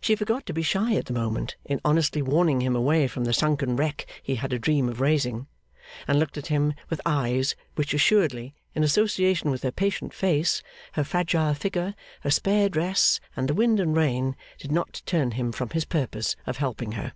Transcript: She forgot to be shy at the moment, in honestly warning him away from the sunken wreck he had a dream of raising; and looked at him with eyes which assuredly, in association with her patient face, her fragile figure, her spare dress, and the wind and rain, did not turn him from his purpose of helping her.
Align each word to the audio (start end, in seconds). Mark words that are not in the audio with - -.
She 0.00 0.16
forgot 0.16 0.46
to 0.46 0.52
be 0.52 0.62
shy 0.62 0.96
at 0.96 1.04
the 1.06 1.12
moment, 1.12 1.54
in 1.64 1.80
honestly 1.84 2.20
warning 2.20 2.60
him 2.60 2.74
away 2.74 3.06
from 3.06 3.22
the 3.24 3.32
sunken 3.32 3.76
wreck 3.76 4.04
he 4.20 4.34
had 4.34 4.52
a 4.52 4.58
dream 4.58 4.88
of 4.88 5.00
raising; 5.00 5.46
and 6.08 6.18
looked 6.18 6.36
at 6.36 6.48
him 6.48 6.74
with 6.90 7.00
eyes 7.06 7.54
which 7.76 7.94
assuredly, 7.94 8.56
in 8.74 8.82
association 8.82 9.52
with 9.52 9.62
her 9.62 9.70
patient 9.70 10.12
face, 10.12 10.60
her 10.94 11.04
fragile 11.04 11.54
figure, 11.54 11.94
her 12.22 12.30
spare 12.32 12.68
dress, 12.68 13.20
and 13.36 13.48
the 13.48 13.54
wind 13.54 13.78
and 13.78 13.96
rain, 13.96 14.34
did 14.58 14.72
not 14.72 15.02
turn 15.06 15.30
him 15.30 15.52
from 15.52 15.70
his 15.70 15.84
purpose 15.84 16.34
of 16.44 16.56
helping 16.56 16.90
her. 16.98 17.12